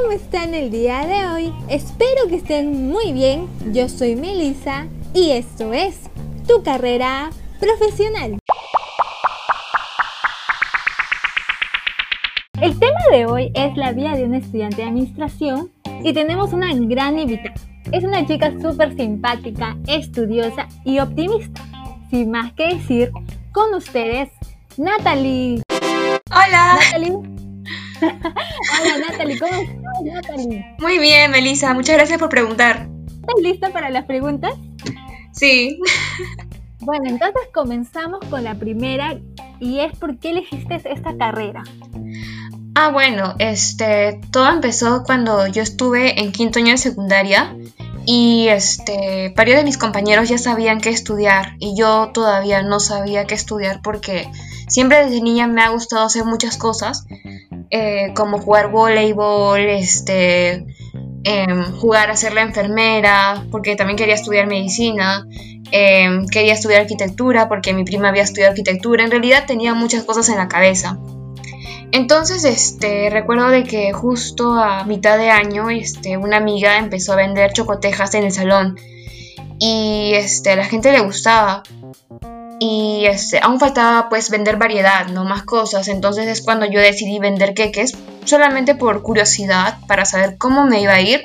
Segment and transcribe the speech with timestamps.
[0.00, 1.54] ¿Cómo están el día de hoy?
[1.68, 3.48] Espero que estén muy bien.
[3.72, 6.10] Yo soy Melissa y esto es
[6.46, 8.38] Tu carrera profesional.
[12.60, 15.70] El tema de hoy es la vida de un estudiante de administración
[16.02, 17.54] y tenemos una gran invitada.
[17.90, 21.62] Es una chica súper simpática, estudiosa y optimista.
[22.10, 23.12] Sin más que decir,
[23.52, 24.28] con ustedes,
[24.76, 25.62] Natalie.
[26.30, 26.78] Hola.
[26.80, 27.36] Natalie.
[28.00, 30.76] Hola Natalie, ¿cómo estás Natalie?
[30.78, 32.88] Muy bien, Melissa, muchas gracias por preguntar.
[33.06, 34.52] ¿Estás lista para las preguntas?
[35.32, 35.78] Sí.
[36.80, 39.18] Bueno, entonces comenzamos con la primera
[39.58, 41.64] y es ¿por qué elegiste esta carrera?
[42.74, 47.56] Ah, bueno, este, todo empezó cuando yo estuve en quinto año de secundaria
[48.04, 53.26] y este, varios de mis compañeros ya sabían qué estudiar y yo todavía no sabía
[53.26, 54.30] qué estudiar porque
[54.68, 57.06] siempre desde niña me ha gustado hacer muchas cosas,
[57.70, 60.66] eh, como jugar voleibol, este,
[61.24, 65.26] em, jugar a ser la enfermera, porque también quería estudiar medicina,
[65.72, 70.28] em, quería estudiar arquitectura porque mi prima había estudiado arquitectura, en realidad tenía muchas cosas
[70.28, 70.98] en la cabeza.
[71.92, 77.16] Entonces, este, recuerdo de que justo a mitad de año, este, una amiga empezó a
[77.16, 78.76] vender chocotejas en el salón
[79.58, 81.62] y este, a la gente le gustaba
[82.58, 87.18] y este, aún faltaba pues vender variedad, no más cosas, entonces es cuando yo decidí
[87.18, 91.22] vender queques solamente por curiosidad para saber cómo me iba a ir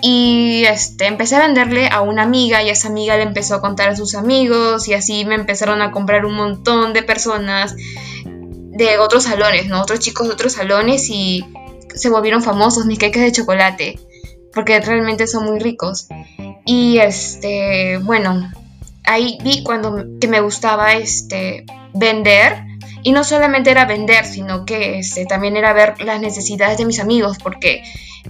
[0.00, 3.90] y este, empecé a venderle a una amiga y esa amiga le empezó a contar
[3.90, 7.74] a sus amigos y así me empezaron a comprar un montón de personas
[8.24, 9.82] de otros salones, ¿no?
[9.82, 11.44] Otros chicos de otros salones y
[11.94, 13.98] se volvieron famosos mis queques de chocolate,
[14.52, 16.06] porque realmente son muy ricos.
[16.64, 18.50] Y este, bueno,
[19.08, 21.64] ahí vi cuando que me gustaba este
[21.94, 22.64] vender
[23.02, 27.00] y no solamente era vender, sino que este, también era ver las necesidades de mis
[27.00, 27.82] amigos, porque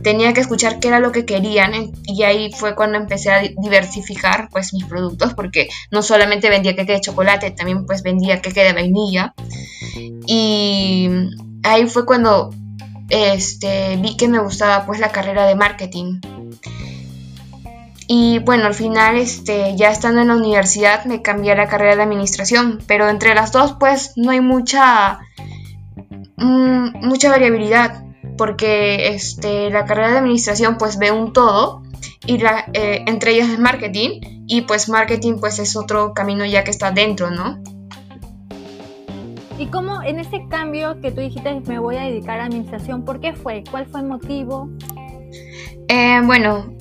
[0.03, 1.73] tenía que escuchar qué era lo que querían
[2.05, 6.93] y ahí fue cuando empecé a diversificar pues mis productos, porque no solamente vendía queque
[6.93, 9.35] de chocolate, también pues vendía queque de vainilla
[10.27, 11.09] y
[11.65, 12.51] ahí fue cuando
[13.09, 16.21] este, vi que me gustaba pues la carrera de marketing.
[18.11, 21.95] Y bueno, al final, este, ya estando en la universidad, me cambié a la carrera
[21.95, 22.79] de administración.
[22.87, 25.21] Pero entre las dos, pues, no hay mucha,
[26.37, 28.03] mm, mucha variabilidad.
[28.39, 31.83] Porque este, la carrera de administración, pues, ve un todo.
[32.25, 34.21] Y la, eh, entre ellas es marketing.
[34.47, 37.63] Y pues, marketing, pues, es otro camino ya que está dentro, ¿no?
[39.59, 43.21] ¿Y cómo en ese cambio que tú dijiste me voy a dedicar a administración, por
[43.21, 43.65] qué fue?
[43.69, 44.71] ¿Cuál fue el motivo?
[45.89, 46.73] Eh, bueno,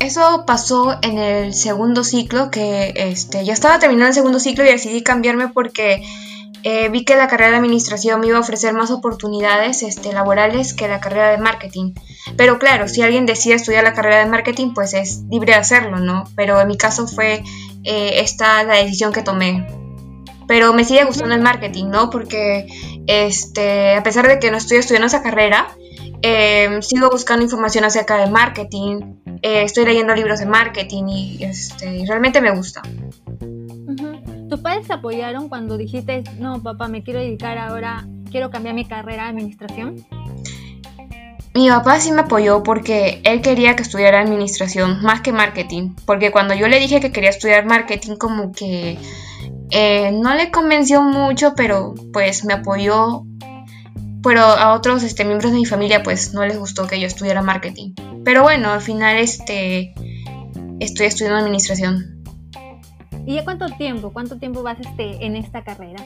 [0.00, 4.68] eso pasó en el segundo ciclo, que este, ya estaba terminando el segundo ciclo y
[4.68, 6.02] decidí cambiarme porque
[6.62, 10.74] eh, vi que la carrera de administración me iba a ofrecer más oportunidades este, laborales
[10.74, 11.94] que la carrera de marketing.
[12.36, 15.98] Pero claro, si alguien decide estudiar la carrera de marketing, pues es libre de hacerlo,
[15.98, 16.24] ¿no?
[16.36, 17.42] Pero en mi caso fue
[17.84, 19.66] eh, esta la decisión que tomé
[20.48, 22.08] pero me sigue gustando el marketing, ¿no?
[22.08, 22.66] Porque
[23.06, 25.68] este, a pesar de que no estoy estudiando esa carrera,
[26.22, 32.04] em, sigo buscando información acerca de marketing, eh, estoy leyendo libros de marketing y, este,
[32.06, 32.82] realmente me gusta.
[34.48, 38.84] ¿Tus padres te apoyaron cuando dijiste, no, papá, me quiero dedicar ahora, quiero cambiar mi
[38.84, 40.06] carrera de administración?
[41.54, 46.30] Mi papá sí me apoyó porque él quería que estudiara administración más que marketing, porque
[46.30, 48.96] cuando yo le dije que quería estudiar marketing como que
[49.70, 53.24] eh, no le convenció mucho, pero pues me apoyó.
[54.22, 57.42] Pero a otros este, miembros de mi familia pues no les gustó que yo estudiara
[57.42, 57.94] marketing.
[58.24, 59.94] Pero bueno, al final este,
[60.80, 62.24] estoy estudiando administración.
[63.26, 64.12] ¿Y ya cuánto tiempo?
[64.12, 66.04] ¿Cuánto tiempo vas este, en esta carrera?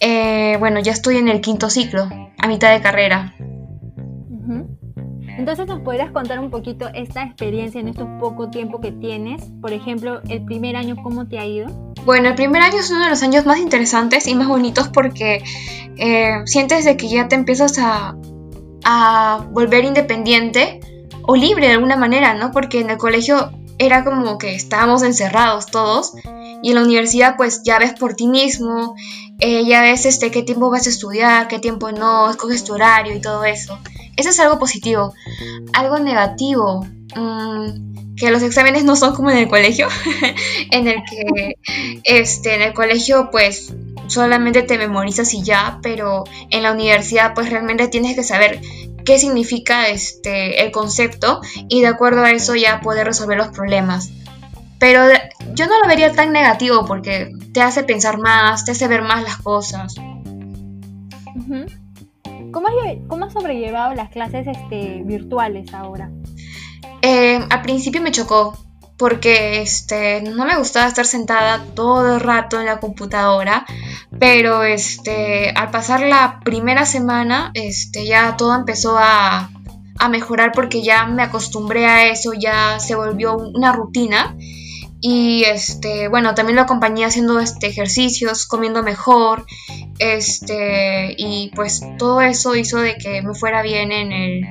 [0.00, 3.34] Eh, bueno, ya estoy en el quinto ciclo, a mitad de carrera.
[5.36, 9.42] Entonces, ¿nos podrías contar un poquito esta experiencia en estos poco tiempo que tienes?
[9.62, 11.89] Por ejemplo, el primer año, ¿cómo te ha ido?
[12.04, 15.42] Bueno, el primer año es uno de los años más interesantes y más bonitos porque
[15.96, 18.16] eh, sientes de que ya te empiezas a,
[18.84, 20.80] a volver independiente
[21.22, 22.52] o libre de alguna manera, ¿no?
[22.52, 26.12] Porque en el colegio era como que estábamos encerrados todos
[26.62, 28.94] y en la universidad pues ya ves por ti mismo,
[29.38, 33.14] eh, ya ves este, qué tiempo vas a estudiar, qué tiempo no, escoges tu horario
[33.14, 33.78] y todo eso.
[34.16, 35.14] Eso es algo positivo.
[35.72, 36.84] Algo negativo,
[37.16, 37.89] mm,
[38.20, 39.88] que los exámenes no son como en el colegio,
[40.70, 41.56] en el que
[42.04, 43.72] este, en el colegio pues
[44.08, 48.60] solamente te memorizas y ya, pero en la universidad pues realmente tienes que saber
[49.06, 54.10] qué significa este, el concepto y de acuerdo a eso ya poder resolver los problemas.
[54.78, 55.02] Pero
[55.54, 59.22] yo no lo vería tan negativo porque te hace pensar más, te hace ver más
[59.22, 59.94] las cosas.
[62.52, 62.74] ¿Cómo has,
[63.08, 66.10] cómo has sobrellevado las clases este, virtuales ahora?
[67.02, 68.58] Eh, al principio me chocó
[69.00, 73.64] porque este, no me gustaba estar sentada todo el rato en la computadora,
[74.18, 79.50] pero este, al pasar la primera semana este, ya todo empezó a,
[79.98, 84.36] a mejorar porque ya me acostumbré a eso, ya se volvió una rutina.
[85.02, 89.46] Y este bueno también lo acompañé haciendo este ejercicios comiendo mejor
[89.98, 94.44] este y pues todo eso hizo de que me fuera bien en el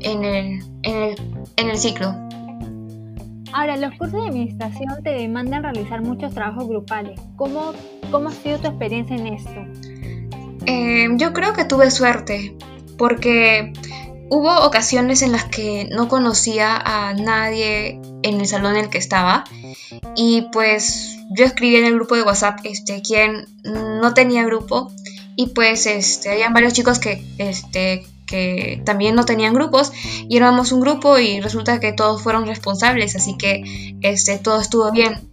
[0.00, 2.14] en el en el, en el ciclo.
[3.52, 7.20] Ahora los cursos de administración te demandan realizar muchos trabajos grupales.
[7.36, 7.72] Cómo
[8.10, 9.64] cómo ha sido tu experiencia en esto
[10.66, 12.56] eh, yo creo que tuve suerte
[12.96, 13.72] porque
[14.30, 18.98] Hubo ocasiones en las que no conocía a nadie en el salón en el que
[18.98, 19.44] estaba
[20.16, 24.90] y pues yo escribí en el grupo de WhatsApp este quien no tenía grupo
[25.36, 29.92] y pues este habían varios chicos que este que también no tenían grupos
[30.28, 34.90] y éramos un grupo y resulta que todos fueron responsables así que este todo estuvo
[34.92, 35.32] bien.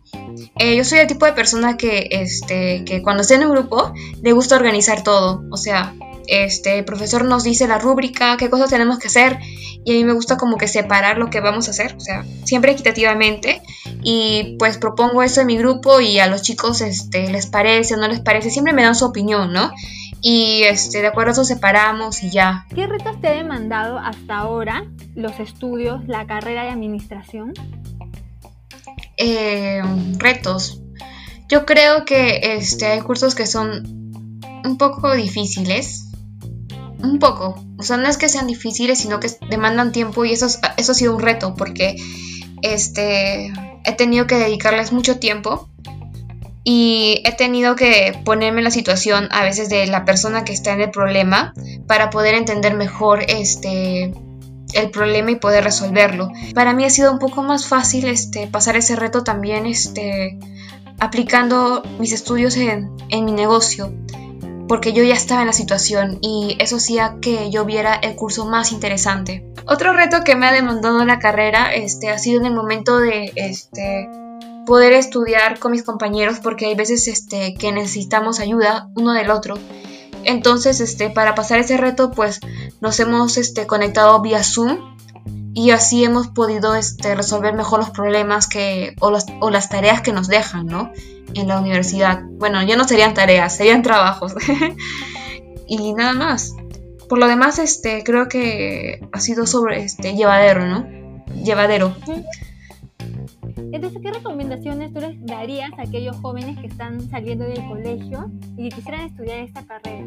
[0.58, 3.94] Eh, yo soy el tipo de persona que este que cuando estoy en un grupo
[4.22, 5.44] le gusta organizar todo.
[5.52, 5.94] O sea
[6.32, 9.40] este, el profesor nos dice la rúbrica, qué cosas tenemos que hacer
[9.84, 12.26] y a mí me gusta como que separar lo que vamos a hacer, o sea,
[12.46, 13.62] siempre equitativamente.
[14.04, 17.98] Y pues propongo eso en mi grupo y a los chicos este, les parece o
[17.98, 19.72] no les parece, siempre me dan su opinión, ¿no?
[20.22, 22.68] Y este, de acuerdo a eso separamos y ya.
[22.74, 24.86] ¿Qué retos te ha demandado hasta ahora
[25.16, 27.54] los estudios, la carrera de administración?
[29.18, 29.82] Eh,
[30.18, 30.82] retos.
[31.50, 36.12] Yo creo que este, hay cursos que son un poco difíciles,
[37.00, 37.56] un poco.
[37.78, 40.48] O sea, no es que sean difíciles, sino que demandan tiempo y eso,
[40.78, 41.96] eso ha sido un reto porque
[42.62, 43.52] este,
[43.84, 45.68] he tenido que dedicarles mucho tiempo
[46.64, 50.74] y he tenido que ponerme en la situación a veces de la persona que está
[50.74, 51.54] en el problema
[51.88, 54.14] para poder entender mejor este
[54.74, 56.30] el problema y poder resolverlo.
[56.54, 60.38] Para mí ha sido un poco más fácil este pasar ese reto también este
[61.00, 63.92] aplicando mis estudios en, en mi negocio
[64.72, 68.46] porque yo ya estaba en la situación y eso hacía que yo viera el curso
[68.46, 69.46] más interesante.
[69.66, 73.34] Otro reto que me ha demandado la carrera este, ha sido en el momento de
[73.36, 74.08] este,
[74.72, 79.56] poder estudiar con mis compañeros porque hay veces este, que necesitamos ayuda uno del otro.
[80.24, 82.40] Entonces, este, para pasar ese reto, pues
[82.80, 84.96] nos hemos este, conectado vía Zoom
[85.54, 90.14] y así hemos podido este, resolver mejor los problemas que, o, o las tareas que
[90.14, 90.94] nos dejan, ¿no?
[91.34, 92.22] en la universidad.
[92.24, 94.36] Bueno, ya no serían tareas, serían trabajos.
[95.68, 96.56] y nada más.
[97.10, 100.88] Por lo demás, este, creo que ha sido sobre este llevadero, ¿no?
[101.44, 101.94] Llevadero.
[103.82, 108.70] Entonces, ¿qué recomendaciones tú les darías a aquellos jóvenes que están saliendo del colegio y
[108.70, 110.06] que quisieran estudiar esta carrera?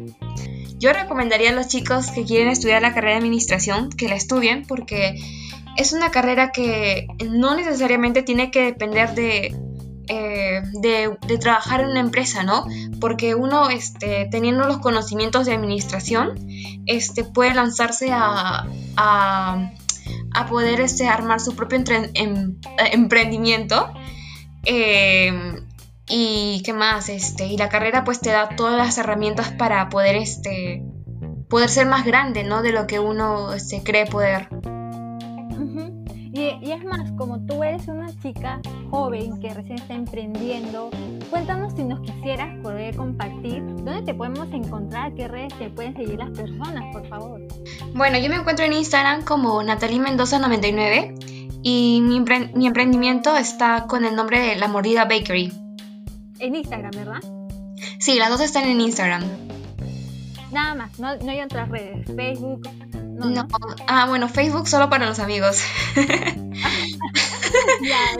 [0.77, 4.65] Yo recomendaría a los chicos que quieren estudiar la carrera de administración que la estudien
[4.65, 5.15] porque
[5.75, 9.53] es una carrera que no necesariamente tiene que depender de
[10.07, 12.65] eh, de, trabajar en una empresa, ¿no?
[13.01, 16.35] Porque uno, este, teniendo los conocimientos de administración,
[16.85, 19.71] este, puede lanzarse a, a,
[20.49, 21.79] poder este, armar su propio
[22.13, 22.55] em,
[22.91, 23.93] emprendimiento.
[24.63, 25.65] Em,
[26.07, 30.15] y qué más, este, y la carrera pues te da todas las herramientas para poder,
[30.15, 30.83] este,
[31.49, 32.61] poder ser más grande, ¿no?
[32.61, 34.49] De lo que uno este, cree poder.
[36.61, 38.61] Y, es más, como tú eres una chica
[38.91, 40.91] joven que recién está emprendiendo,
[41.31, 46.19] cuéntanos si nos quisieras poder compartir dónde te podemos encontrar, qué redes te pueden seguir
[46.19, 47.41] las personas, por favor.
[47.95, 52.23] Bueno, yo me encuentro en Instagram como Natalie Mendoza99 y mi,
[52.53, 55.51] mi emprendimiento está con el nombre de La Mordida Bakery.
[56.37, 57.23] En Instagram, ¿verdad?
[57.97, 59.23] Sí, las dos están en Instagram.
[60.51, 62.69] Nada más, no, no hay otras redes, Facebook,
[63.15, 63.47] no,
[63.87, 65.61] Ah, bueno, Facebook solo para los amigos.
[65.95, 66.05] ya,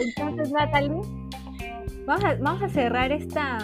[0.00, 1.00] entonces Natalie,
[2.06, 3.58] vamos a, vamos a cerrar esta,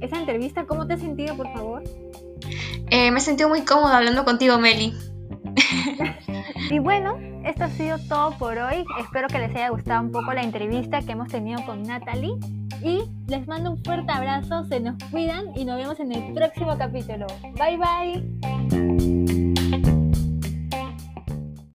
[0.00, 0.66] esta entrevista.
[0.66, 1.82] ¿Cómo te has sentido, por favor?
[2.90, 4.94] Eh, me he sentido muy cómoda hablando contigo, Meli.
[6.70, 8.84] y bueno, esto ha sido todo por hoy.
[9.00, 12.34] Espero que les haya gustado un poco la entrevista que hemos tenido con Natalie.
[12.82, 16.76] Y les mando un fuerte abrazo, se nos cuidan y nos vemos en el próximo
[16.76, 17.26] capítulo.
[17.54, 19.15] Bye bye.